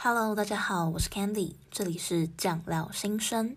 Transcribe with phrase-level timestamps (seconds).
[0.00, 3.56] Hello，大家好，我是 Candy，这里是酱料新生。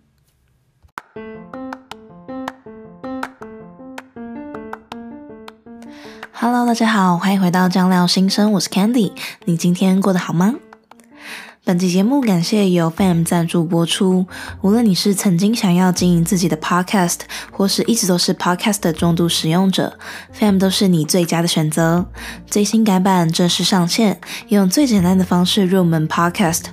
[6.33, 9.13] Hello，大家好，欢迎回到酱料新生，我是 Candy，
[9.45, 10.55] 你今天过得好吗？
[11.63, 14.25] 本期节目感谢由 FAM 赞助播出。
[14.61, 17.19] 无论你是曾经想要经营自己的 Podcast，
[17.51, 19.99] 或是一直都是 Podcast 的重度使用者
[20.35, 22.07] ，FAM 都是你最佳的选择。
[22.47, 26.63] 最新改版正式上线，用最简单的方式入门 Podcast。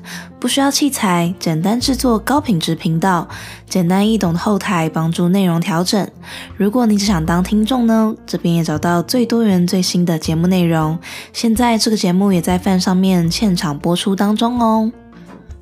[0.41, 3.27] 不需要器材，简单制作高品质频道，
[3.69, 6.09] 简单易懂的后台帮助内容调整。
[6.57, 10.97] 如果你只想当听众呢，这边也找到最多元最新的节目内容。
[11.33, 14.93] 现在这个节目也在 FAM 上面现场播出当中哦。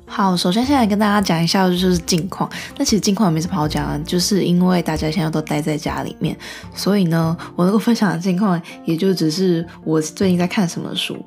[0.09, 2.49] 好，首先现在跟大家讲一下就是近况。
[2.77, 6.37] 那其实近况也没什么好讲的，就是因为大家现在都待在家里面，
[6.73, 11.17] 所以呢，我能够分享的近况也就只是我最近在看什么书。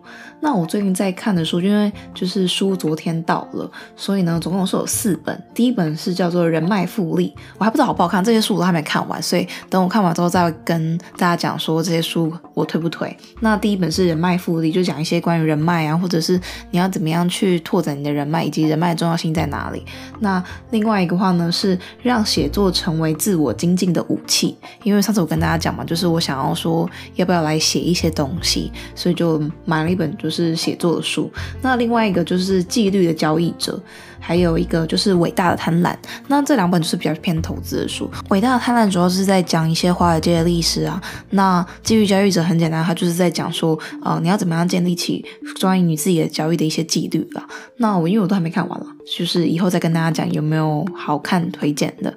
[0.41, 5.41] 那我最近在看的书，因为就是书昨天到了，所以呢，总共是有四本。
[5.55, 13.15] 第一本是叫做《人脉复利》，我还不知道好不好看，这些书我都还没看完，所以等我看完之后再跟大家讲说这些书我推不推。
[13.41, 19.85] 那第一本是《人脉复利》，就讲一些关于人脉啊，或者是你要怎么样去拓展你的人脉，以及人脉的重要性在哪里。
[20.21, 31.31] 那另外一个话呢，是让写作成为自我精进的武器，因为上次我跟大家讲嘛，就是我想要说要不要来写一些东西，所以就买了一本就是写作的书。
[31.61, 33.83] 那另外一个就是纪律的交易者，
[34.19, 35.95] 还有一个就是伟大的贪婪。
[36.29, 38.11] 那这两本就是比较偏投资的书。
[38.29, 41.03] 伟大的贪婪主要是在讲一些华尔街的历史啊。
[41.31, 45.25] 那纪律交易者很简单，他就是在讲说，呃，你要怎么样建立起
[45.61, 47.47] 关于你自己的交易的一些纪律啦。
[47.77, 48.87] 那我因为我都还没看完了，
[49.17, 52.15] 就是以后再跟大家讲有没有好看推荐的。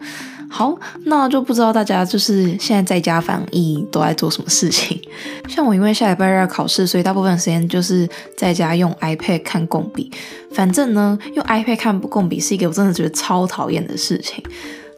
[0.55, 5.01] 好，那就不知道大家就是现在在家防疫都在做什么事情。
[5.49, 10.11] 像我，因为下礼拜要考试，所以大部分时间就是在家用 iPad 看共笔。
[10.51, 14.43] 反正呢，用 iPad 看共笔是一个我真的觉得超讨厌的事情。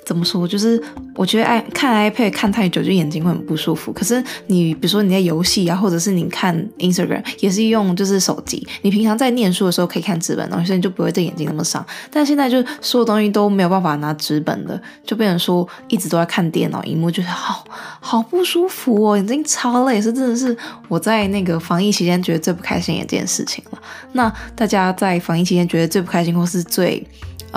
[0.06, 0.48] 怎么说？
[0.48, 0.82] 就是
[1.16, 3.92] 我觉得爱看 iPad 看太久，就眼睛会很不舒服。
[3.92, 8.66] 可是你比如说你在游戏啊，或者是你看 Instagram，也是用就是手机。
[8.84, 11.84] 你平常在念书的时候可以看纸本东西，所以你就不会对眼睛那么伤。
[12.12, 17.66] 但现在就所有东西都没有办法拿纸本的，就变成说一直都在看电脑荧幕，就是好
[18.00, 20.56] 好不舒服哦，眼睛超累，是真的是
[20.88, 23.82] 我在那个防疫期间觉得最不开心的一件事情了。
[24.12, 27.06] 那大家在防疫期间觉得最不开心或是最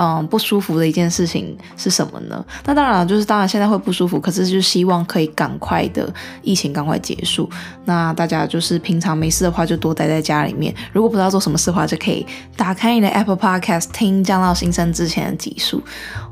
[0.01, 2.45] 嗯，不舒服的一件事情是什么呢？
[2.65, 6.09] 那当然就是当然现在会不舒服，可是就希望可以赶快的
[6.41, 7.51] 疫情赶快结束。
[7.85, 10.73] 那大家就是平常没事的话，就多待在家里面。
[10.93, 12.25] 如果不知道做什么事的话，就可以
[12.57, 15.83] 打开你的 Apple Podcast 听酱料心声之前的集数。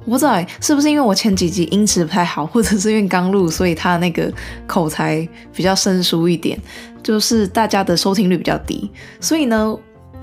[0.04, 4.32] 我不知道是不是因为我前几集音质不太好，或者是因为刚录，所以他那个
[4.68, 6.56] 口才比较生疏一点，
[7.02, 8.88] 就是大家的收听率比较低。
[9.20, 9.76] 所以呢。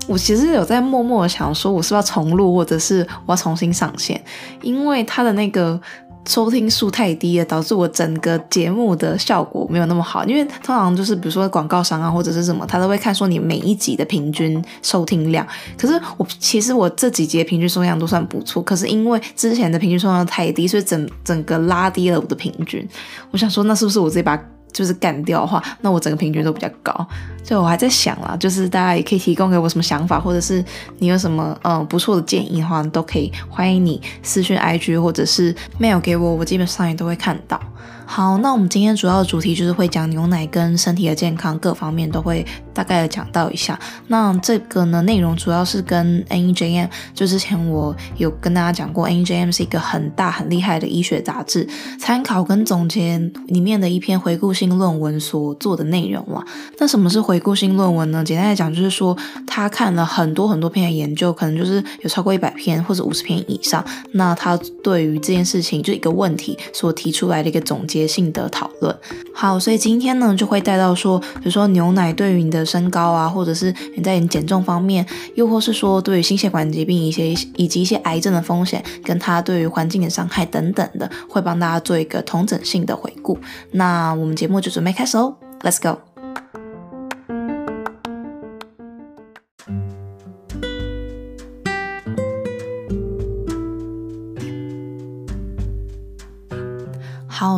[0.06, 4.22] 我其实有在默默的想说，我是不是要重录，或者是我要重新上线，
[4.60, 5.80] 因为它的那个
[6.26, 10.22] 收听数太低了，导致我整个节目的效果没有那么好。
[10.26, 15.46] 因为通常就是比如说广告商啊，或者是什么，他都会看说你每一集的平均收听量。
[15.78, 22.86] 可是我其实我这几集的平均收听量都算不错，可是因为之前的平均收听量太低，所以整整个拉低了我的平均。
[23.30, 24.38] 我想说，那是不是我这把？
[24.74, 26.92] 就是干掉的话，那我整个平均都比较高。
[27.42, 30.64] 所以我还在想啦，就是大家也可以提供给我什么想法，或者是
[30.98, 37.60] 你有什么嗯不错的建议的话，都可以欢迎你私讯 IG 或者是 mail 给我，我基本上也都会看到。
[38.06, 43.78] 好，那我们今天主要的主题就是会讲牛奶跟身体的健康各方面都会大概的讲到一下。
[44.08, 51.66] 那这个呢内容主要是跟 NEJM，就之前我有跟大家讲过，NEJM 是一个很大很厉害的医学杂志，
[51.98, 53.18] 参考跟总结
[53.48, 56.44] 里面的一篇回顾性论文所做的内容啦。
[56.78, 58.22] 那什么是回顾性论文呢？
[58.24, 63.84] 简单来讲就是说他看了很多很多篇的研究，可能就是有超过一百篇或者五十篇以上。
[64.12, 68.04] 那他对于这件事情就一个问题所提出来的一个总结。
[68.14, 68.96] 性的讨论，
[69.34, 83.38] 好，所以今天呢就会带到说，比如说牛奶对于你的身高啊，或者是你在你减重方面，又或是说对于心血管疾病一些以及一些癌症的风险，跟它对于环境的伤害等等的，会帮大家做一个同整性的回顾。
[83.72, 86.13] 那我们节目就准备开始喽，Let's go。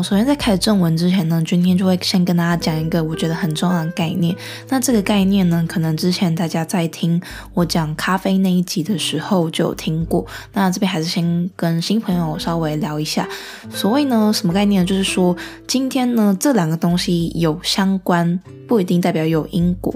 [0.02, 4.34] 首先在开始正文之前呢，今天就会先跟大家讲一个我觉得很重要的概念。
[4.68, 7.20] 那这个概念呢，可能之前大家在听
[7.54, 10.26] 我讲咖啡那一集的时候就有听过。
[10.52, 13.28] 那这边还是先跟新朋友稍微聊一下。
[13.70, 14.86] 所谓呢，什么概念呢？
[14.86, 19.94] 就是说，今天呢，这两个东西有相关，不一定代表有因果。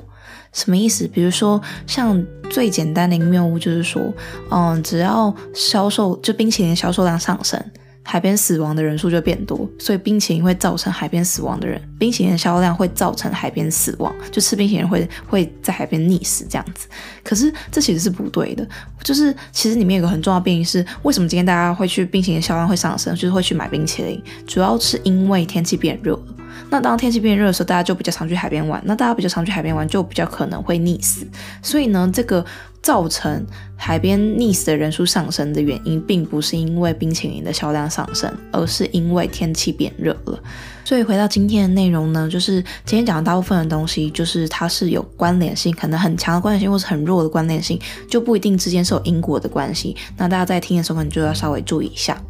[0.53, 1.07] 什么意思？
[1.07, 2.21] 比如说，像
[2.51, 4.03] 最简单的一个谬误就是说，
[4.51, 7.63] 嗯，只要销售就冰淇淋销售量上升。
[8.11, 16.89] 海边死亡的人数就变多，所以冰淇淋会造成海边死亡的人，冰淇淋的销量会造成海边死亡，就吃冰淇淋会会在海边溺死这样子。
[17.23, 18.67] 可是这其实是不对的，
[19.05, 26.35] 就是其实里面有个很重要的变因是，为什么今天大家会去冰淇淋销量会上升，就是会去买冰淇淋，主要是因为天气变热了。
[26.69, 31.25] 那当天气变热的时候，大家就比较常去海边玩，那大家比较常去海边玩，就比较可能会溺死。
[31.63, 32.45] 所以呢，这个。
[32.83, 33.47] 造成
[33.77, 40.39] 海边溺死的人数上升的原因，并不是因为冰淇淋的销量上升，而是因为天气变热了。
[40.85, 47.79] 所以回到今天的内容呢，就是今天讲的大部分的东西，就是它是有关联性，可能很强的关联性，或是很弱的关联性，
[48.09, 49.97] 就不一定之间是有因果的关系。
[50.17, 52.21] 那大家在听的时候，你就要稍微注意一下。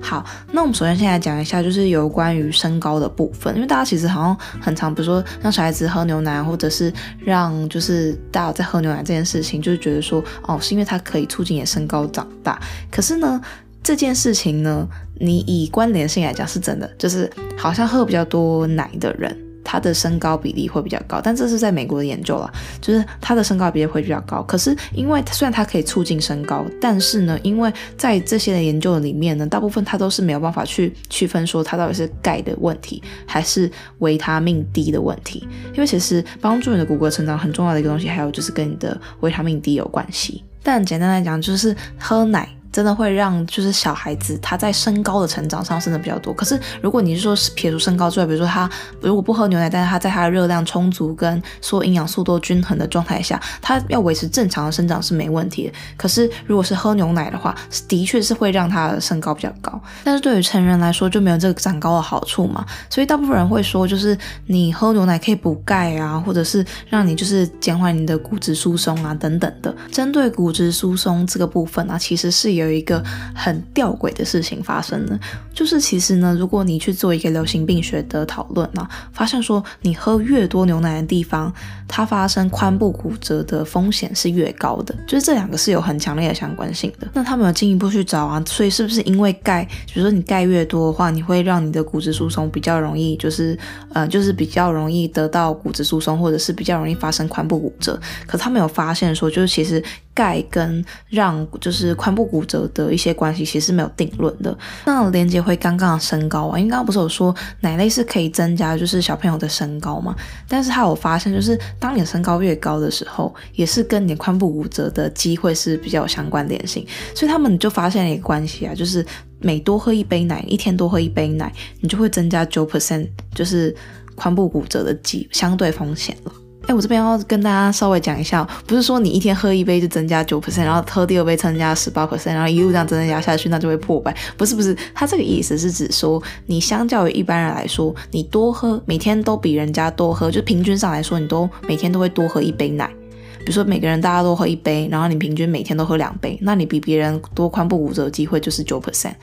[0.00, 12.60] 好，那我们首先先来讲一下，就是有关于身高的部分，因为大家其实好像很常，比如说让小孩子喝牛奶，或者是让就是大家在喝牛奶这件事情，就是觉得说哦，是因为它可以促进你身高长大。
[12.90, 13.40] 可是呢，
[13.82, 14.86] 这件事情呢，
[15.20, 19.36] 你以关联性来讲是真的，就是好像喝比较多奶的人。
[19.66, 22.48] 他的身高比例会比较高，但这是在美国的研究啦，
[22.80, 24.40] 就是他的身高比例会比较高。
[24.44, 33.68] 可是因为虽然它可以促进身高，但是呢，因为在这些的研究里面呢，大部分它都是没有办法去区分说它到底是钙的问题还是
[33.98, 35.48] 维他命 D 的问题。
[35.72, 40.44] 因为其实帮助你的骨骼成长很重要的一个东西，还有就是跟你的维他命 D 有关系。
[40.62, 42.48] 但简单来讲，就是喝奶。
[42.76, 46.30] 真的会让就是小孩子他在身高的成长上升的比较多。
[46.34, 48.68] 可是如果你是说撇除身高之外，比如说他
[49.00, 55.72] 如果不喝牛奶，但是他在他的热量充足跟所有营养素都均衡的状态下，他要维持正常的生长是没问题的。
[55.96, 57.56] 可是如果是喝牛奶的话，
[57.88, 59.80] 的确是会让他的身高比较高。
[60.04, 62.62] 但是对于成人来说就没有这个长高的好处嘛。
[62.90, 64.14] 所以大部分人会说，就是
[64.44, 69.74] 你喝牛奶可以补钙啊，或者是让你就是减缓你的骨质疏松啊等等的。
[69.90, 72.65] 针对骨质疏松这个部分啊，其实是有。
[72.66, 73.02] 有一个
[73.34, 75.18] 很吊诡的事情发生了，
[75.54, 81.52] 就是其实呢，如果你去做一个流行病学的讨论啊，发现说你喝越多牛奶的地方，
[81.86, 87.06] 它发生髋部骨折的风险是越高的，就是这两个是有很强烈的相关性的。
[87.14, 93.56] 那他们有进一步去找啊，所以是不是因为钙，比如说你钙越多的话，你会让你的骨质疏松比较容易，就是
[93.92, 97.98] 呃，就是比较容易得到骨质疏松，或者是比较容易发生髋部骨折。
[98.26, 99.82] 可他们有发现说，就是其实。
[100.16, 104.56] 钙跟让就是髋部骨折的一些关系其实是没有定论的。
[104.86, 110.16] 那连接回刚刚的身高啊，因为刚刚不是有说奶类是可以增加就是小朋友的身高嘛？
[110.48, 116.86] 但是他有发现，就是当你的身高越高的时候，也是跟你的髋部骨折的机会是比较有相关联性。
[117.14, 119.04] 所以他们就发现了一个关系啊，就是
[119.40, 123.74] 每多喝一杯奶，一天多喝一杯奶，你就会增加九 percent，就是
[124.16, 126.32] 髋部骨折的机相对风险了。
[126.66, 134.14] 哎，我这边要跟大家稍微讲一下，不是说你一天喝一杯就增加九 percent，然后喝第二杯增加十八 percent，然后一路这样增加下去，那就会破百。
[134.36, 142.90] 不是不是，他这个意思是指说，你相较于一般人来说，你多喝，每天都比人家多喝，就平均上来说，你都每天都会多喝一杯奶。
[143.38, 149.14] 比如说每个人大家都喝一杯，然后你平均每天都喝两杯，那你比别人多髋部骨折的机会就是九 percent。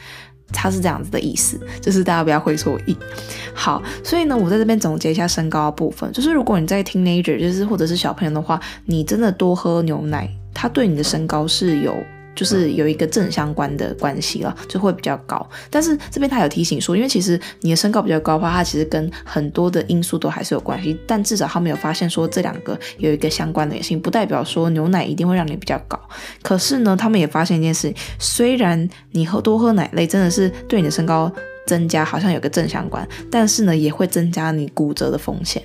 [0.53, 2.95] 它是这样子的意思，就是大家不要会错意。
[3.53, 11.95] 好，所以呢，我在这边总结一下身高部分，就是如果你在 teenager，就是或者是小朋友的话，你真的多喝牛奶，它对你的身高是有。
[12.35, 15.47] 就是有一个正相关的关系了，就会比较高。
[15.69, 20.97] 但是这边他有提醒说，因为其实你的身高比较高的话，它其实跟很多的因素都还是有关系。
[21.05, 25.99] 但至少他没有发现说这两个有一个相关联性，不代表说牛奶一定会让你比较高。
[26.41, 31.31] 可是呢，他们也发现一件事，虽然你喝多喝奶类真的是对你的身高
[31.65, 35.63] 增加好像有个正相关，但是呢，也会增加你骨折的风险。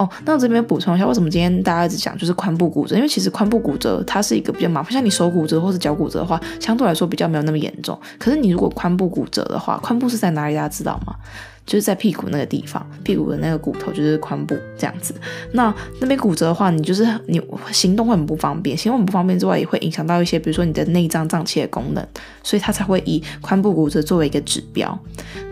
[0.00, 2.96] 哦，那我这边补充一下，为什么今天大家一直讲就是髋部骨折？
[2.96, 8.00] 因为其实髋部骨折它是一个比较麻烦，像你手骨折或者脚骨折的话，相对来说比较没有那么严重。
[8.18, 10.54] 可是你如果髋部骨折的话，髋部是在哪里？
[10.54, 11.14] 大家知道吗？
[11.66, 15.14] 就是在屁股那个地方，屁股的那个骨头就是髋部这样子。
[15.52, 17.40] 那那边骨折的话，你就是你
[17.70, 22.04] 行动会很不方便，行动很不方便之外，也会影响到一些，比如说你的内脏脏器的功能，
[22.42, 24.98] 所以它才会以髋部骨折作为一个指标。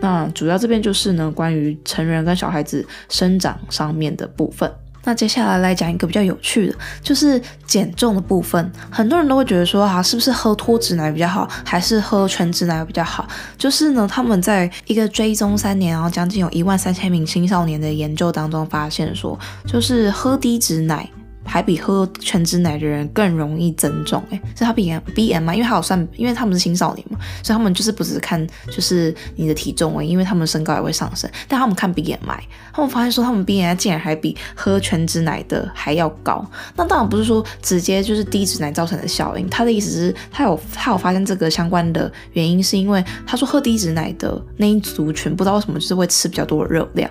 [0.01, 4.69] 那主要这边就是呢，关于成人跟小孩子生长上面的部分。
[5.03, 8.71] 那接下来来讲一个比较有趣的，就是减重的部分。
[8.91, 13.27] 很多人都会觉得说，啊，是不是喝脱脂奶比较好，还是喝全脂奶比较好？
[13.57, 21.09] 就是呢，他们在一个追踪三年，然后将近有一万三千名青少年的研究当中发现说，就是喝低脂奶。
[21.49, 25.55] 还比喝全脂奶的人更容易增重，哎，是他 B M B M 嘛？
[25.55, 36.45] 因为他有算，因为他们是青少年嘛，所以他们就是不只是看就是你的体重，哎，因为他们身高也会上升，但他们看 B M I，他们发现说他们 B M I 竟然还比喝全脂奶的还要高。
[36.75, 47.09] 那当然不是说直接就是低脂奶造成的效应，他的意思是，他有他有发现这个相关的原因，是因为他说喝低脂奶的那一族群不知道为什么就是会吃比较多的热量。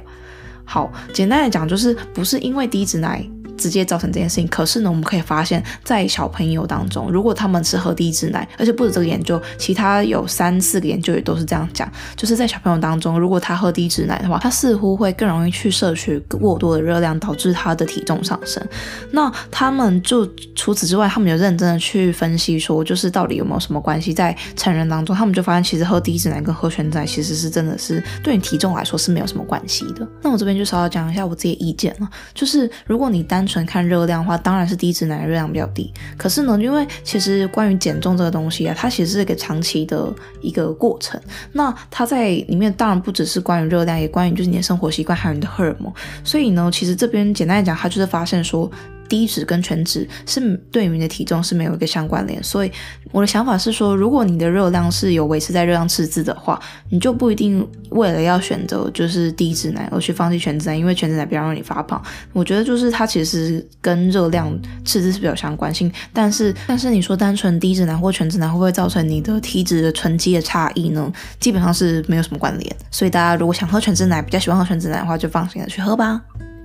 [0.64, 3.28] 好，简单来讲就是不是因为低脂奶。
[3.58, 4.46] 直接造成这件事情。
[4.48, 18.64] 可是呢，我们可以发现，在小朋友当中，如果他们是喝低脂奶，而且不止这个研究，其他有三四个研究也都是这样讲，就是在小朋友当中，如果他喝低脂奶的话，他似乎会更容易去摄取过多的热量，导致他的体重上升。
[19.10, 24.14] 那他们就除此之外，他们有认真的去分析说，就是到底有没有什么关系？
[24.14, 30.06] 在成人当中，他们就发现，其实喝低脂奶跟喝全脂奶其实是真的是对你体重来说是没有什么关系的。
[30.22, 35.92] 那我这边就稍微讲一下我自己的意见了，就是如果你单纯看热量的话，当然是低脂奶的热量比较低。
[36.16, 41.20] 可是呢，因为其实关于减重这个东西啊，它其实是一个长期的一个过程。
[41.52, 45.92] 那它在里面当然不只是关于热量，也关于就是你的生活习惯还有你的荷尔蒙。
[46.22, 48.70] 所以呢，其实这边简单来讲，它就是发现说。
[49.08, 52.70] 低脂跟全脂是对于你的体重是没有一个相关联，所以
[53.10, 56.60] 我的想法是说，如果你的热量是有维持在热量赤字的话，
[56.90, 62.02] 你就不一定为了要选择就是低脂奶而去放弃全脂奶，因为全脂奶比较容易发胖。
[62.32, 64.52] 我觉得就是它其实跟热量
[64.84, 71.10] 赤字是比较相关性，但是 但是你说单纯低脂奶或全脂奶会不会造成你的体脂的囤积的差异呢？
[71.40, 72.76] 基本上是没有什么关联。
[72.90, 76.20] 所以大家如果想喝全脂奶，比较喜欢喝全脂奶的话，就放心的去喝吧。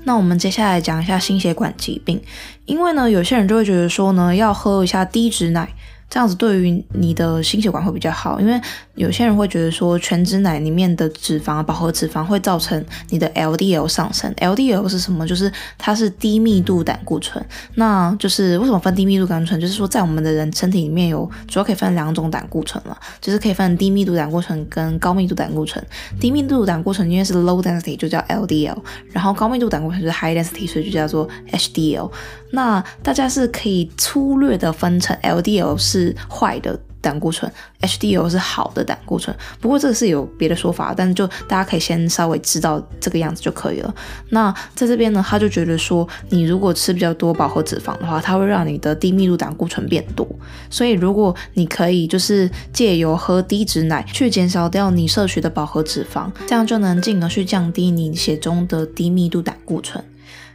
[0.06, 2.22] 那我们接下来讲一下心血管疾病，
[2.66, 5.70] 因为呢，有些人就会觉得说呢，要喝一下低脂奶。
[6.14, 8.62] 这样子对于你的心血管会比较好，因为
[8.94, 14.32] 有些人会觉得说全脂奶里面的脂肪、饱和脂肪会造成你的 LDL 上升。
[14.36, 15.26] LDL 是什么？
[15.26, 17.44] 就是它是低密度胆固醇。
[17.74, 19.60] 那就是为什么分低密度胆固醇？
[19.60, 25.84] 就是说在我们的人身体里面有主要可以分两种胆固醇了，就是可以分低密度胆固醇跟高密度胆固醇。
[26.20, 28.78] 低密度胆固醇因为是 low density 就叫 LDL，
[29.10, 32.12] 然后高密度胆固醇就是 high density 所以就叫做 HDL。
[32.52, 39.36] 那大家是可以粗略的分成 LDL 是坏的胆固醇，HDL 是好的胆固醇。
[39.60, 43.94] 不过这个是有别的说法，但就大家可以先稍微知道这个样子就可以了。
[44.30, 50.28] 那在这边呢，他就觉得说，你如果吃比较多饱和脂肪的话，它会让你的低密度胆固醇变多。
[50.70, 60.02] 所以如果你可以就是借由喝低脂奶去减少掉你摄取的饱和脂肪，这样就能进而去降低你血中的低密度胆固醇。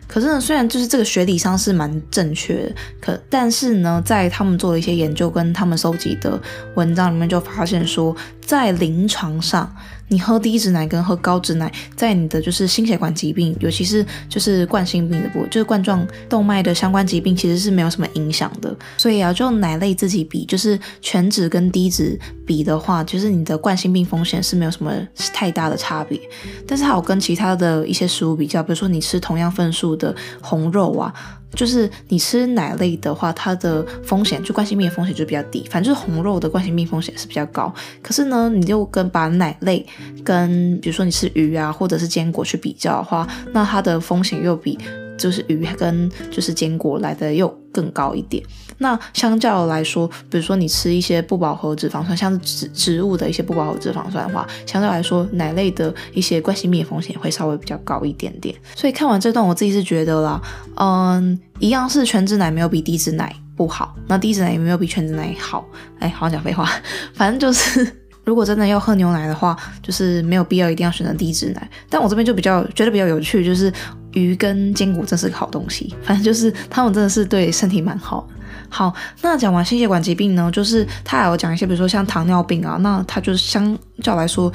[0.09, 6.41] 可是呢，虽然就是这个学理上是蛮正确的，可但是呢，在他们做了一些研究跟他们收集的
[6.75, 9.71] 文章里面，就发现说，在临床上，
[10.09, 18.75] 你喝低脂奶跟喝高脂奶，在你的就是心血管疾病，尤其是就是冠心病的部分，就是冠状动脉的相关疾病，其实是没有什么影响的。
[18.97, 24.93] 所以啊，就奶类自己比，就是全脂跟低脂比的话，就是你的冠心病风险是没有什么
[25.33, 26.19] 太大的差别。
[26.67, 31.15] 但是还有跟其他的一些食物比较，比如说你吃同样份数的红肉啊。
[31.55, 37.73] 就是你吃奶类的话，它的风险就冠心病风险就比较低，反正就是红肉的冠心病风险是比较高。
[38.03, 39.85] 可是呢，你就跟把奶类
[40.25, 44.79] 跟比如说你吃鱼啊或者是坚果去比较的话，那它的风险又比。
[45.19, 48.43] 就是鱼跟就是坚果来的又更高一点。
[48.79, 58.55] 那相较来说，比如说你吃一些不饱和脂肪酸，像是植植物的一些不饱和脂肪酸的话，相对来说奶类的一些冠心病风险会稍微比较高一点点。
[58.77, 60.41] 所以看完这段，我自己是觉得啦，
[60.77, 65.67] 嗯，一样是全脂奶没有比低脂奶不好，那低脂奶也没有比全脂奶好。
[65.99, 66.71] 哎，好像讲废话，
[67.13, 68.05] 反正就是。
[68.29, 71.71] 如果真的要喝牛奶的话，就是没有必要一定要选择低脂奶。
[71.89, 73.73] 但我这边就比较觉得比较有趣，就是
[74.13, 75.95] 鱼跟坚果真是个好东西。
[76.03, 78.29] 反正就是他们真的是对身体蛮好。
[78.69, 84.53] 好，那讲完心血管疾病呢，就是他还有讲一些，比如说像糖尿病啊，那它就是相较来说，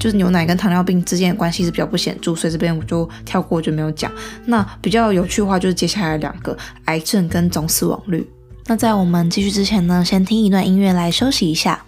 [0.00, 4.10] 就是牛奶跟糖尿病之间的关系是比较不显著，所以这边我就跳过就没有讲。
[4.44, 6.56] 那比较有趣的话，就是接下来两个
[6.86, 8.28] 癌症跟总死亡率。
[8.66, 11.80] 那在我们继续之前呢，先听一段音乐来休息一下。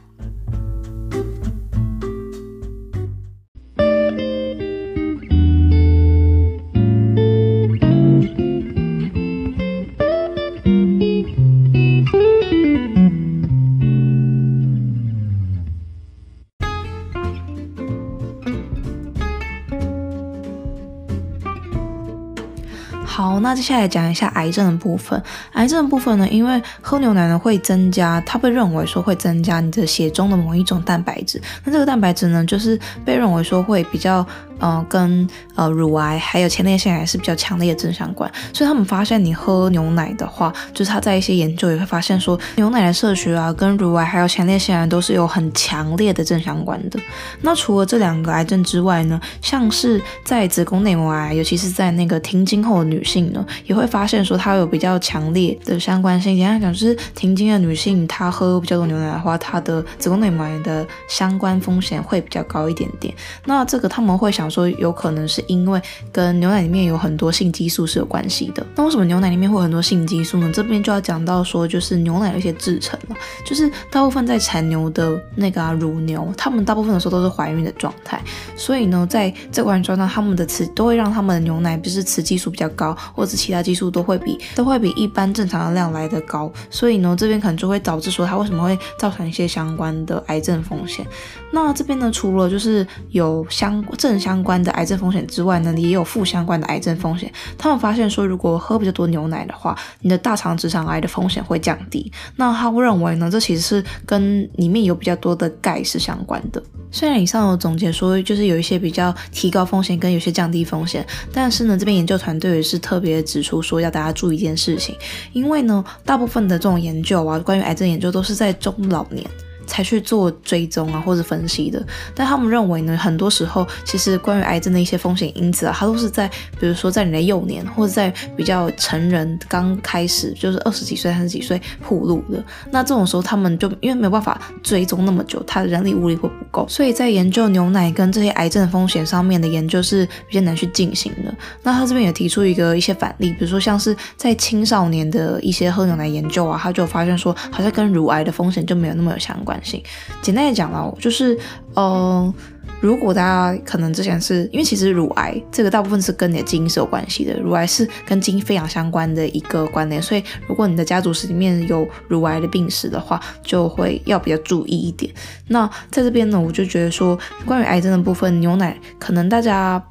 [23.46, 25.22] 那接下来讲一下癌症的部分。
[25.52, 31.40] 癌症的部分呢，因为喝牛奶呢会增加，它被认为说会增加你的血中的某一种蛋白质。
[31.62, 34.26] 那这个蛋白质呢，就是被认为说会比较
[34.58, 38.30] 呃，跟呃乳癌还有前列腺癌是比较强烈的正相关。
[38.52, 46.98] 所以他们发现，你喝牛奶的话，就是他在一些研究也会发现说，牛奶的摄取啊，跟乳癌还有前列腺癌都是有很强烈的正相关的。
[47.42, 56.36] 那除了这两个癌症之外呢，像是在子宫内膜癌，尤其是在那个停经后的女性呢，也会发现说它有比较强烈的相关性。
[56.36, 63.14] 简单讲，就是停经的女性，她喝比较多牛奶的话，她的子宫内膜癌的相关风险会比较高一点点。
[63.44, 65.80] 那这个他们会想说，有可能是因为
[66.12, 68.66] 跟牛奶里面有很多性激素是有关系的。
[68.74, 70.50] 那为什么牛奶里面会有很多性激素呢？
[70.52, 78.20] 这边就要讲到说，就是牛奶的一些制程了，就是大部分在产牛的那个、啊、乳牛，他们大部分的时候都是怀孕的状态，
[78.56, 91.06] 所以呢，在这个怀孕状态，他们的雌都会让他们的牛奶就是雌激素比较高，或者其他激素都会比都会比一般正常的量来得高，所以呢，这边可能就会导致说它为什么会造成一些相关的癌症风险。
[91.52, 97.32] 那这边呢，除了就是有相正相相关的癌症风险之外呢，也有负相关的癌症风险。
[97.56, 102.12] 他们发现说，如果喝比较多牛奶的话，你的大肠直肠癌的风险会降低。
[102.36, 106.62] 那他们认为呢，这其实是跟里面有比较多的钙是相关的。
[106.90, 114.94] 虽然以上有总结说，就是有一些比较提高风险跟有些降低风险，但是呢，这边研究团队也是特别指出说，要大家注意一件事情，
[115.32, 119.24] 因为呢，大部分的这种研究啊，关于癌症研究都是在中老年。
[119.66, 121.84] 才去做追踪啊，或者分析的。
[122.14, 132.42] 但他们认为呢，很多时候其实关于癌症的一些风险因子啊，它都是在比如说在你的幼年，或者在比较成人刚开始，就是二十几岁、三十几岁铺路的。
[132.70, 141.34] 那这种时候，他们就因为没有办法追踪那么久，他的人力物力会不够，所以在研究牛奶跟这些癌症风险上面的研究是比较难去进行的。
[141.62, 149.55] 那他这边也提出一个一些反例，比如说像是在青少年的一些喝牛奶研究啊，他就发现说，好像跟乳癌的风险就没有那么有相关。
[149.64, 149.82] 性
[150.22, 151.38] 简单的讲了，就是，
[151.74, 152.32] 嗯、
[152.80, 165.12] 如果大家可能之前是因为其实乳癌这个大部分是跟你的基因是有关系的，乳癌是跟基因非常相关的一个观念，所以如果你的家族史里面有乳癌的病史的话，就会要比较注意一点。
[165.48, 169.82] 那在这边呢，我就觉得说，关于癌症的部分，牛奶可能大家。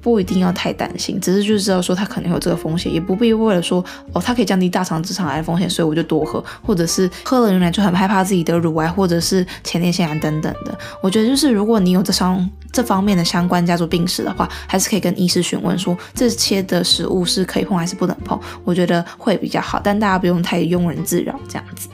[0.00, 10.78] 不一定要太担心，只是就知道说它可能有这个风险，也不必为了说哦，它可以降低大肠直肠癌的风险，所以我就多喝，或者是喝了牛奶就很害怕自己得乳癌或者是前列腺癌等等的。
[11.02, 21.88] 我觉得就是如果你有这双这方面的相关家族病史的话，还是可以跟医师询问说这些的食物是可以碰还是不能碰，我觉得会比较好，但大家不用太庸人自扰这样子。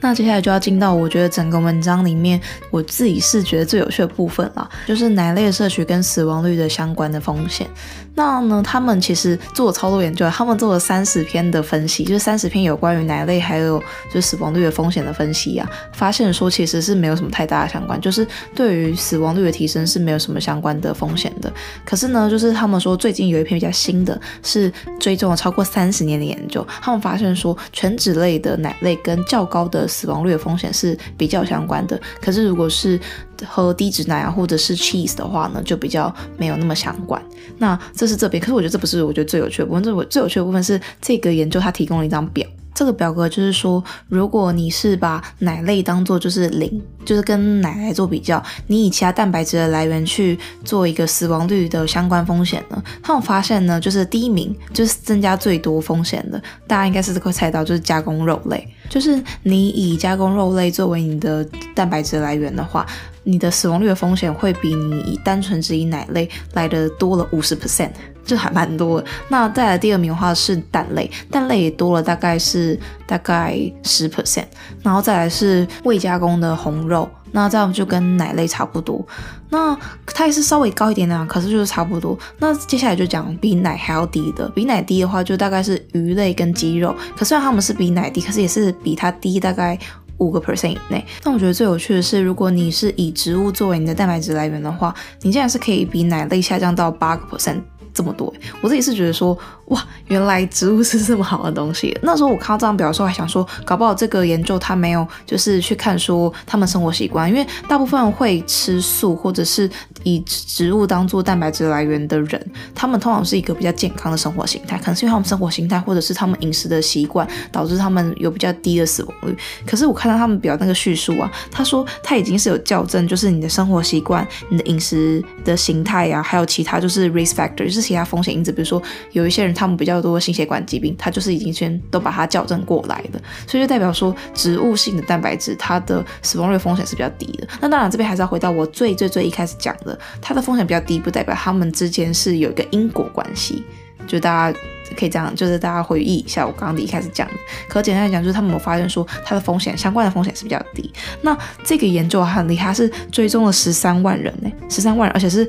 [0.00, 7.66] 那接下来就要进到我觉得整个文章里面我自己是觉得最有趣的部分了，就是奶类摄取跟死亡率的相关的风险。
[8.14, 21.52] 那呢，他们其实做了超多研究，他们做了三十篇的分析，就是三十篇有关于奶类还有就是死亡率的风险的分析啊，发现说其实是没有什么太大的相关，就是对于死亡率的提升是没有什么相关的风险的。
[21.84, 32.00] 可是呢，就是他们说最近有一篇比较新的，是追踪了超过三十年的研究，他们发现说全脂类的奶类跟较高的死亡率的风险是比较相关的。
[32.20, 32.98] 可是如果是
[33.44, 37.22] 喝低脂奶啊或者是 cheese 的话呢，就比较没有那么相关。
[37.58, 39.82] 那这是这边，可是我觉得这不是我觉得最有趣的部分。
[39.82, 42.46] 这我最有趣的部分是这个研究，它提供了一张表。
[42.74, 58.66] 这个表格就是说，如果你是把奶类当做就是零，就是跟奶来做比较，你以其他蛋白质的来源去做一个死亡率的相关风险呢，他们发现呢，就是第一名就是增加最多风险的，大家应该是会猜到，就是加工肉类。
[58.90, 62.84] 就是你以加工肉类作为你的蛋白质来源的话，
[63.22, 67.90] 你的死亡率的风险会比你以单纯只以奶类来的多了五十 percent。
[68.24, 69.06] 就还蛮多的。
[69.28, 74.44] 那再来第二名的话是蛋类，蛋类也多了大概是大概十 percent。
[74.82, 79.04] 然后再来是未加工的红肉，那这样就跟奶类差不多。
[79.50, 82.18] 那它也是稍微高一点的，可是就是差不多。
[82.38, 86.94] 那接下来就讲比奶还要低的，比奶低的话就大概是鱼类跟鸡肉。
[87.16, 89.78] 可虽然他们是比奶低，可是也是比它低大概
[90.18, 91.04] 五个 percent 以内。
[91.22, 97.60] 但我觉得最有趣的是，如果你是以植物作为你的蛋白质来源的话，你竟然是可以比奶类下降到八个 percent。
[97.94, 101.96] 这么多，我自己是觉得说，哇，原来植物是这么好的东西。
[102.02, 109.70] 那时候我看到这张表的时候，还想说，搞不好这个研究他没有就是去看说他们生活习惯，因为大部分会吃素或者是
[110.04, 119.36] 以植物当做蛋白质来源的人，他们通常是一个比较健康的生活形态，可能是因为他们生活形态或者是他们饮食的习惯导致他们有比较低的死亡率。
[119.66, 127.84] 可是我看到他们表那个叙述啊，他说他已经是有校正，就是你的生活习惯、你的饮食的形态啊，还有其他就是 risk factor，就是。
[127.84, 137.46] 其他风险因子，比如说有一些人他们比较多心血管疾病，他就是已经先都把它校正过来的，所以就代表说植物性的蛋白质它的死亡率风险是比较低的。
[137.60, 143.64] 那当然这边还是要回到我最最最一开始讲的，它的风险比较低，不代表它们之间是有一个因果关系。
[144.06, 144.58] 就大家
[144.98, 147.34] 可以这样，就是大家回忆一下我刚刚一开始讲的。
[147.68, 150.92] 可简单来讲，就是他们有发现说它的风险相关的风险是比较低。
[151.22, 155.48] 那这个研究很厉害，是追踪了十三万人呢，十三万人，而且是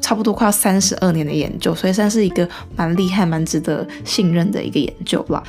[0.00, 5.42] 差不多快要三十二年的研究，所以算是一个蛮厉害、蛮值得信任的一个研究了。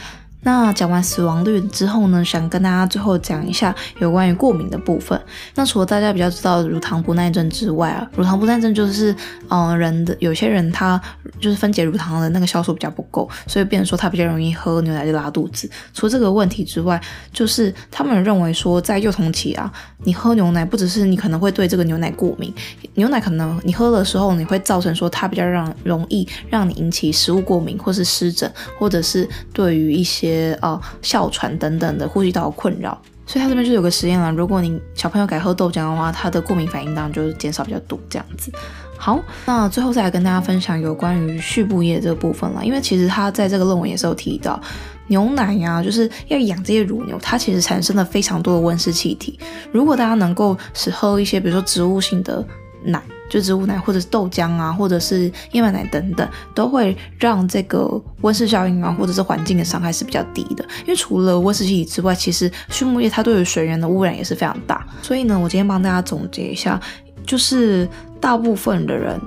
[0.43, 5.19] 那讲完死亡率之后呢，想跟大家最后讲一下有关于过敏的部分。
[5.53, 9.11] 那除了大家比较知道乳糖不耐症之外啊，乳糖不耐症就是，
[9.49, 10.99] 嗯、呃，人的有些人他
[11.39, 15.69] 就是分解乳糖的那个酵素比较不够，所以变成说他比较容易喝牛奶就拉肚子。
[15.93, 16.99] 除了这个问题之外，
[17.31, 22.51] 就是他们认为说在幼童期啊，你喝牛奶不只是你可能会对这个牛奶过敏，
[22.95, 30.30] 牛奶可能你喝的时候你会造成说它比较让容易让你引起食物过敏，或是湿疹，或者是对于一些。
[30.31, 34.31] 些呃哮喘等等的呼吸道困扰，所以他这边就有个实验了。
[34.31, 38.51] 如果你小朋友改喝豆浆的话，他的过敏反应当然就是减少比较多这样子。
[38.97, 44.61] 好，那最后再来跟大家分享有关于畜牧业这个部分了，因为其实他在这个论文也是有提到，
[45.07, 49.39] 牛奶呀、就是要养这些乳牛，它其实产生了非常多的温室气体。
[49.71, 52.45] 如果大家能够是喝一些，比如说植物性的
[52.83, 53.01] 奶。
[53.29, 57.89] 就植物奶或者是豆浆啊，或者是燕麦奶等等，都会让这个
[58.19, 60.65] 温室效应啊，或者是环境的伤害是比较低的。
[60.81, 64.85] 因为除了温室气体之外，其实畜牧业它对于水源的污染也是非常大。
[65.01, 66.77] 所以呢，我今天帮大家总结一下，
[67.25, 67.87] 就是
[68.19, 69.17] 大部分的人。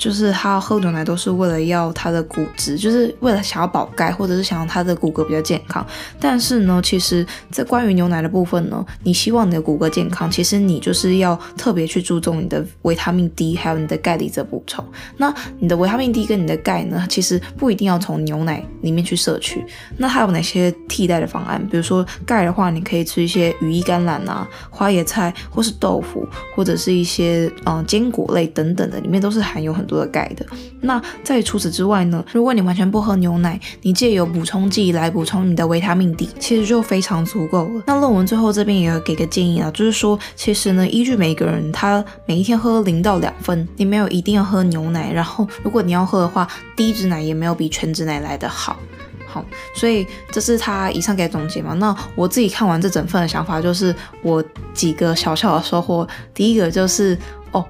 [0.00, 5.86] 就是他喝牛奶都是为了要他的骨质，就是为了想要补钙，或者是想要他的骨骼比较健康。
[6.18, 14.82] 但是呢，其实，在关于牛奶的部分呢，你希望你的骨骼健康，其实你就是要特别去注重你的维他命 D，还有你的钙离子补充。
[15.18, 19.62] 那你的维他命 D 跟你的钙呢，其实不一定要从牛奶里面去摄取。
[19.98, 21.62] 那还有哪些替代的方案？
[21.70, 30.46] 比如说钙的话，你可以吃一些羽衣甘蓝啊、花椰菜，或是豆腐，或者是一些嗯坚果类等等的，里面都是含有很多的钙的。
[30.80, 37.82] 那在除此之外呢，如果你完全不喝牛奶，你借由补充剂来补充你的维他命 D，其实就非常足够了。
[37.86, 45.12] 那论文最后这边也有给个建议啊，就是说，其实呢，依据每个人他每一天喝零到两分，你没有一定要喝牛奶。
[45.12, 48.78] 然后，如果你要喝的话，低脂奶也没有比全脂奶来得好。
[49.26, 49.44] 好，
[49.76, 51.74] 所以这是他以上给总结嘛。
[51.74, 56.06] 那我自己看完这整份的想法，就是我几个小小的收获。
[56.34, 57.16] 第一个就是
[57.52, 57.64] 哦，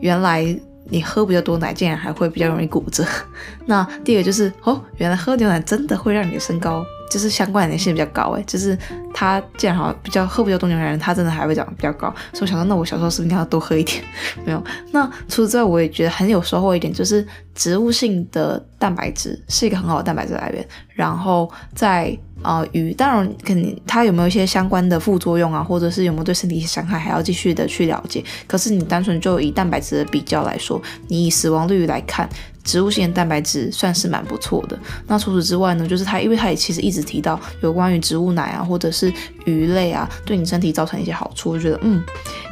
[0.00, 0.58] 原来。
[0.92, 3.02] 你喝比较多奶，竟然还会比较容易骨折。
[3.66, 8.76] 那第二个就是哦，原来喝牛奶真的会让你的身高就是相关联性比较高诶，就是
[9.14, 12.14] 他既然好像比较喝比较多牛奶的人，他真的还会长得比较高。
[12.32, 14.02] 所以我想说，那我小时候是不是应该要多喝一点？
[14.44, 14.62] 没有。
[14.90, 20.66] 那除此之外，我也觉得很有收获一点，就是植物性的蛋白质是一个很好的蛋白质来源。
[20.88, 28.24] 然后在呃，鱼当然肯定它有没有一些相关的副作用啊，或者是有没有对身体一些伤害，还要继续的去了解。
[28.46, 32.28] 可是你单纯就以蛋白质的比较来说，你以死亡率来看，
[32.64, 34.78] 植物性的蛋白质算是蛮不错的。
[35.06, 39.12] 那除此之外呢，就是它，因为它也其实一直提到有关于植物奶啊，或者是
[39.44, 42.02] 鱼类啊，对你身体造成一些好处，我觉得嗯，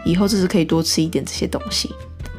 [0.05, 1.91] 以后就是可以多吃一点这些东西。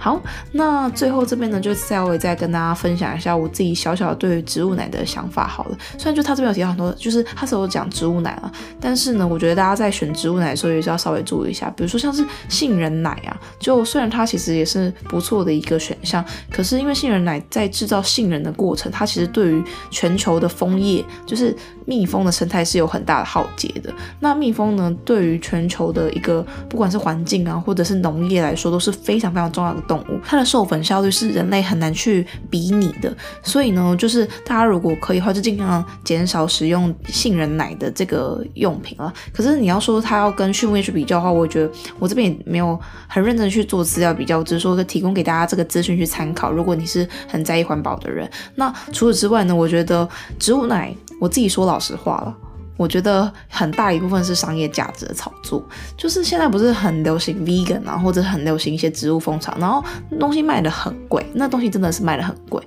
[0.03, 0.19] 好，
[0.51, 5.77] 那最后这边呢，就稍微再跟大家分享一下我自己小小对于植物奶的想法好了。
[5.95, 11.71] 虽然就他这边有提到很多，就是他所有讲植物奶啊，但是呢，我觉得大家在选植物奶的时候也是要稍微注意一下。
[11.77, 23.93] 比如说像是杏仁奶啊，就虽然它其实也是不错的一个选项，可是因为杏仁奶在制造杏仁的过程，它其实对于全球的枫叶，就是蜜蜂的生态是有很大的浩劫的。
[24.19, 29.81] 那蜜蜂呢，对于全球的一个不管是环境啊，或者是农业来说，都是非常非常重要的。
[29.91, 39.13] 动物它的授粉效率是人类很难去比拟的，所以呢，就是大家如果可以的话，就尽量减少使用杏仁奶的这个用品了。
[39.33, 46.53] 可是你要说它要跟畜牧业去比较的话，我觉得我这边也没有很认真去做资料比较，只是说提供给大家这个资讯去参考。
[46.53, 50.07] 如果你是很在意环保的人，那除此之外呢，我觉得
[50.39, 52.37] 植物奶，我自己说老实话了。
[52.81, 55.63] 我觉得很大一部分是商业价值的炒作，
[55.95, 59.83] 就是现在不是很流行 vegan 啊，或者很流行一些植物风潮，然后
[60.19, 62.59] 东西卖的很贵，那东西真的是卖的很贵，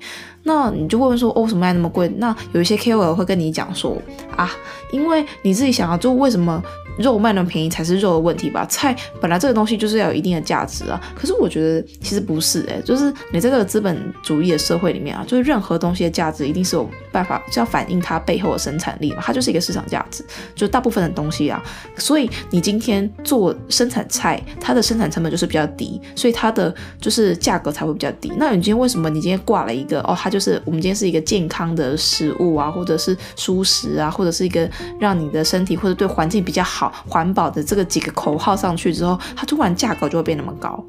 [0.45, 2.07] 那你就会问说，哦，为什么卖那么贵？
[2.19, 4.01] 那有一些 KOL 会跟你讲说，
[4.37, 4.49] 啊，
[4.93, 6.63] 因为你自己想要，做为什么？
[6.99, 8.65] 肉卖那么便宜才是肉的问题吧？
[8.69, 11.01] 菜本来这个东西就是要有一定的价值啊。
[11.15, 19.19] 可是我觉得其实不是诶、欸，就是你在这个资本主义的社会里面啊，就是任何东西的价值一定是有办法，是要反映它背后的生产力嘛。
[19.21, 21.63] 它就是一个市场价值，就大部分的东西啊。
[21.97, 28.33] 所以你今天做生产菜，它的生产成本就是比较低，所以它的就是价格才会比较低。
[28.39, 30.17] 那你今天为什么你今天挂了一个哦？
[30.17, 34.69] 它就是我们今天是一个健康的食物啊，或者是蔬食啊，或者是一个
[35.01, 36.84] 让你的身体或者对环境比较好。
[37.07, 40.85] 环保的这个几个口号上去之后，它突然价格就会变那么高。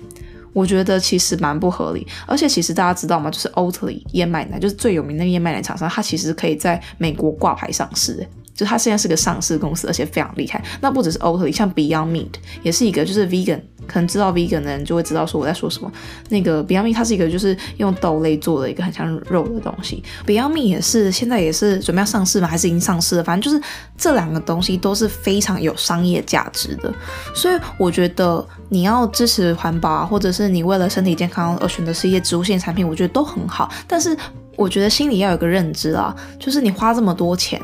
[0.53, 2.07] 我觉得其实蛮不合理。
[2.25, 3.29] 而且其实大家知道吗？
[3.29, 8.25] 就是 Oatly 燕麦奶，就是最有名的燕麦奶厂商，它其实可以在美国挂牌上市。
[8.55, 10.63] 就它现在是个上市公司，而且非常厉害。
[10.79, 12.31] 那不只是 Oatly，像 Beyond Meat
[12.63, 15.91] 也是一个，就是 vegan，可能知道 vegan 的人就会知道说我在说什么。
[16.29, 20.01] 那个 Beyond Meat 它是一个就是用豆类做的一个很像肉的东西。
[20.25, 22.47] Beyond Meat 也是现在也是准备要上市吗？
[22.47, 23.23] 还是已经上市了？
[23.23, 23.61] 反正就是
[23.97, 26.93] 这两个东西都是非常有商业价值的。
[27.33, 33.69] 所以我觉得你要支持环保啊，或者是你为了身体健康而选择是一些植物性产品，我觉得都很好。
[33.85, 34.15] 但是
[34.55, 37.61] 我觉得心里要有个认知啊，就是你花这么多钱。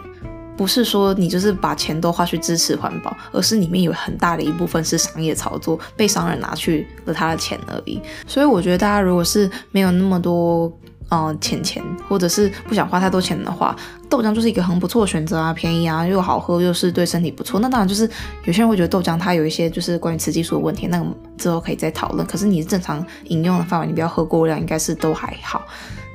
[0.57, 7.99] 不是说你就是把钱都花去支持环保，而是里面有很大的一部分是商业操作，被商人拿去了他的钱而已。
[8.27, 10.71] 所以我觉得大家如果是没有那么多
[11.09, 13.75] 呃钱钱，或者是不想花太多钱的话，
[14.09, 17.59] 豆浆就是一个很不错的选择啊，便宜啊，又好喝，又是对身体不错。
[17.59, 18.07] 那当然就是
[18.43, 22.27] 有些人会觉得豆浆它有一些就是关于雌激素的问题，那我们之后可以再讨论。
[22.27, 25.65] 可是你正常饮用的范围，你不要喝过量，应该是都还好。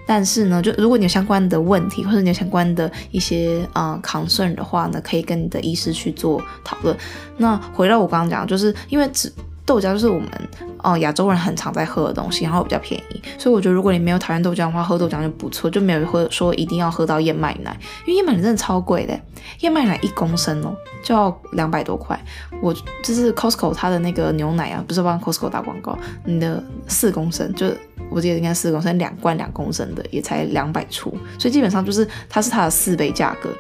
[0.06, 6.96] 但是呢，就如果你有相关的问题，或者你有相关的一些呃 concern 的话呢，可以跟你的医师去做讨论。
[7.36, 9.32] 那回到我刚刚讲，就是因为只
[9.64, 10.28] 豆浆就是我们
[10.80, 19.20] 哦亚洲人很常在喝的东西，然后比较便宜，所以我觉得如果你没有讨厌豆浆的话，喝豆浆就不错，就没有喝说一定要喝到燕麦奶，因为燕麦奶真的超贵的，
[19.62, 22.16] 燕麦奶一公升哦就要两百多块。
[22.62, 27.66] 我就是 Costco 它的那个牛奶啊，不是帮 Costco 打广告，你的四公升就。
[28.10, 33.50] 我记得应该四公升，两罐两公升的也才两百出，所以基本上就是它是它的四倍价格。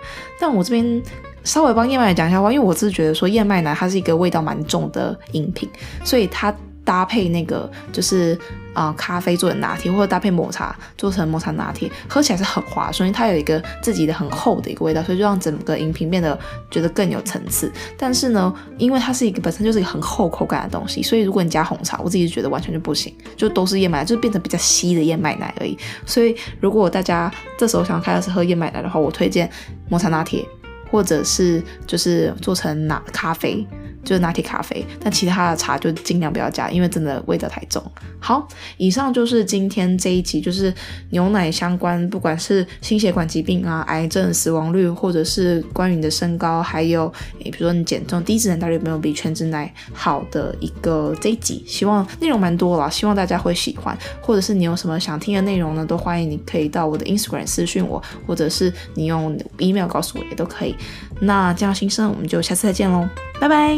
[0.40, 1.02] 但我这边
[1.44, 5.68] 稍微帮燕麦奶讲一下话，因为我是觉得说燕麦奶它是一个味道蛮重的饮品，
[6.04, 6.54] 所以它。
[6.86, 8.38] 搭配那个就是
[8.72, 16.38] 啊、咖啡做的拿铁，或者搭配抹茶做成抹茶拿铁，喝起来是很滑顺，因为它有一个自己的很厚的一个味道，所以就让整个饮品变得
[16.70, 17.72] 觉得更有层次。
[17.96, 25.76] 但是呢，因为它是一个本身就是一个很厚口感的东西，所以如果你加红茶，我自己觉得完全就不行，就都是燕麦奶，就变成比较稀的燕麦奶而已。
[26.04, 29.50] 所以如果大家这时候想开始喝燕麦奶的话，我推荐
[29.88, 30.46] 抹茶拿铁，
[30.90, 33.66] 或者是就是做成拿咖啡。
[34.06, 37.82] 就是拿铁咖啡，但其他的茶就尽量不要加，因为真的味道太重。
[38.20, 40.72] 好，以上就是今天这一集，就是
[41.10, 51.64] 牛奶相关，不管是心血管疾病啊、癌症死亡率，或者是关于你的身高，还有诶，比如说你减重，低脂奶到底有没有比全脂奶好的一个这一集。
[51.66, 60.74] 希望内容蛮多啦，希望大家会喜欢，或者是你有什么想听的内容呢，都欢迎你可以到我的 Instagram 私讯我，或者是你用 email 告诉我也都可以。
[61.20, 63.08] 那酱料新生，我们就下次再见喽，
[63.40, 63.76] 拜拜。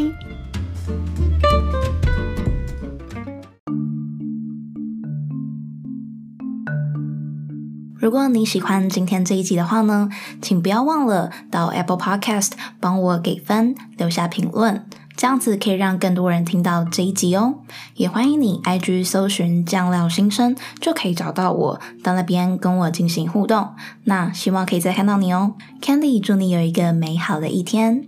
[8.01, 10.09] 如果你喜欢今天这一集的话呢，
[10.41, 14.87] 请不要忘了到 Apple Podcast 帮我给分，留下评论，
[15.19, 17.57] 这样子可以让更多人听到这一集哦。
[17.97, 23.71] 也欢迎你 IG 搜寻酱料新生，就可以找到我，到那边跟我进行互动。
[24.05, 25.55] 那希望可以再看到你哦。
[25.83, 28.08] Candy 祝你有一个美好的一天。